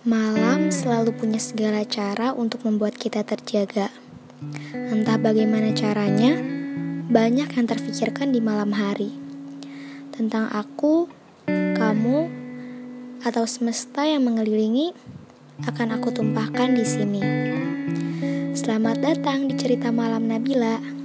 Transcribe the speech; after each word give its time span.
Malam 0.00 0.72
selalu 0.72 1.12
punya 1.12 1.36
segala 1.36 1.84
cara 1.84 2.32
untuk 2.32 2.64
membuat 2.64 2.96
kita 2.96 3.20
terjaga. 3.20 3.92
Entah 4.72 5.20
bagaimana 5.20 5.76
caranya, 5.76 6.40
banyak 7.04 7.52
yang 7.52 7.66
terfikirkan 7.68 8.32
di 8.32 8.40
malam 8.40 8.72
hari. 8.72 9.12
Tentang 10.08 10.48
aku, 10.56 11.04
kamu, 11.52 12.32
atau 13.20 13.44
semesta 13.44 14.08
yang 14.08 14.24
mengelilingi 14.24 14.96
akan 15.68 16.00
aku 16.00 16.16
tumpahkan 16.16 16.72
di 16.72 16.84
sini. 16.88 17.20
Selamat 18.56 19.04
datang 19.04 19.52
di 19.52 19.54
cerita 19.60 19.92
malam 19.92 20.24
Nabila. 20.24 20.99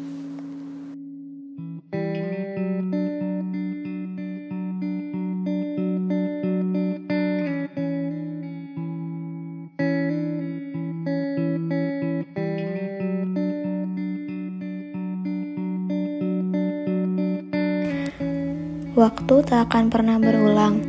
Waktu 18.95 19.43
tak 19.43 19.67
akan 19.67 19.91
pernah 19.91 20.15
berulang. 20.15 20.79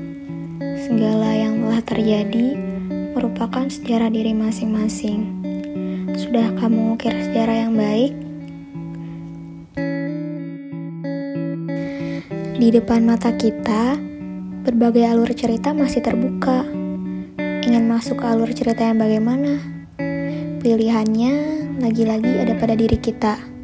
Segala 0.87 1.27
yang 1.35 1.59
telah 1.59 1.83
terjadi 1.83 2.55
merupakan 3.19 3.67
sejarah 3.67 4.15
diri 4.15 4.31
masing-masing. 4.31 5.27
Sudah 6.15 6.55
kamu 6.55 6.95
ukir 6.95 7.11
sejarah 7.11 7.67
yang 7.67 7.75
baik? 7.75 8.15
Di 12.55 12.69
depan 12.71 13.03
mata 13.03 13.35
kita, 13.35 13.99
berbagai 14.63 15.03
alur 15.03 15.35
cerita 15.35 15.75
masih 15.75 15.99
terbuka. 15.99 16.63
Ingin 17.67 17.91
masuk 17.91 18.23
ke 18.23 18.27
alur 18.31 18.55
cerita 18.55 18.87
yang 18.87 19.03
bagaimana? 19.03 19.59
Pilihannya 20.63 21.35
lagi-lagi 21.83 22.39
ada 22.39 22.55
pada 22.55 22.79
diri 22.79 23.03
kita. 23.03 23.56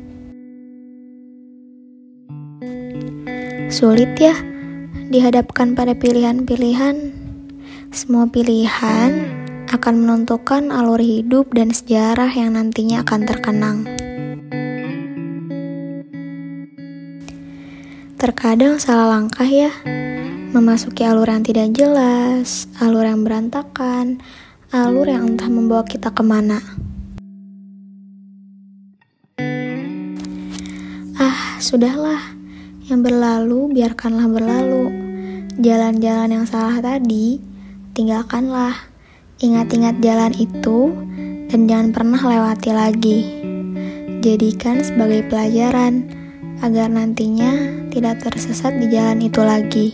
Sulit 3.72 4.20
ya 4.20 4.36
dihadapkan 5.08 5.72
pada 5.72 5.96
pilihan-pilihan. 5.96 7.08
Semua 7.88 8.28
pilihan 8.28 9.32
akan 9.72 9.94
menentukan 9.96 10.68
alur 10.68 11.00
hidup 11.00 11.48
dan 11.56 11.72
sejarah 11.72 12.28
yang 12.36 12.52
nantinya 12.52 13.00
akan 13.00 13.20
terkenang. 13.24 13.78
Terkadang 18.20 18.76
salah 18.76 19.16
langkah 19.16 19.48
ya, 19.48 19.72
memasuki 20.52 21.08
alur 21.08 21.32
yang 21.32 21.40
tidak 21.40 21.72
jelas, 21.72 22.68
alur 22.76 23.08
yang 23.08 23.24
berantakan, 23.24 24.20
alur 24.68 25.08
yang 25.08 25.32
entah 25.32 25.48
membawa 25.48 25.88
kita 25.88 26.12
ke 26.12 26.20
mana. 26.20 26.60
Ah, 31.16 31.56
sudahlah 31.56 32.41
yang 32.90 33.06
berlalu, 33.06 33.70
biarkanlah 33.70 34.26
berlalu. 34.26 34.90
Jalan-jalan 35.62 36.42
yang 36.42 36.46
salah 36.48 36.82
tadi, 36.82 37.38
tinggalkanlah. 37.94 38.74
Ingat-ingat 39.38 40.02
jalan 40.02 40.32
itu, 40.34 40.90
dan 41.46 41.70
jangan 41.70 41.90
pernah 41.94 42.20
lewati 42.22 42.70
lagi. 42.74 43.20
Jadikan 44.22 44.82
sebagai 44.82 45.26
pelajaran, 45.30 46.06
agar 46.62 46.86
nantinya 46.90 47.50
tidak 47.90 48.22
tersesat 48.22 48.74
di 48.78 48.86
jalan 48.90 49.18
itu 49.18 49.40
lagi. 49.42 49.88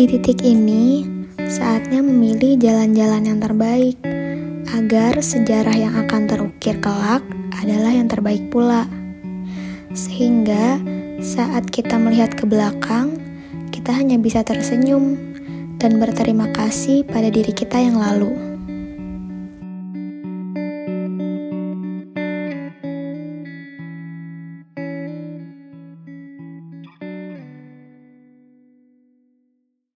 Di 0.00 0.04
titik 0.08 0.40
ini, 0.40 1.04
saatnya 1.44 2.00
memilih 2.00 2.56
jalan-jalan 2.56 3.22
yang 3.28 3.38
terbaik, 3.40 4.00
agar 4.72 5.20
sejarah 5.20 5.76
yang 5.76 5.92
akan 5.92 6.24
terukir 6.24 6.80
kelak 6.80 7.20
adalah 7.60 7.92
yang 7.92 8.08
terbaik 8.08 8.48
pula. 8.48 8.88
Sehingga 9.90 10.78
saat 11.18 11.66
kita 11.70 11.98
melihat 11.98 12.34
ke 12.38 12.46
belakang, 12.46 13.18
kita 13.74 13.90
hanya 13.90 14.18
bisa 14.22 14.46
tersenyum 14.46 15.18
dan 15.82 15.98
berterima 15.98 16.46
kasih 16.54 17.02
pada 17.06 17.26
diri 17.26 17.50
kita 17.50 17.80
yang 17.80 17.98
lalu. 17.98 18.49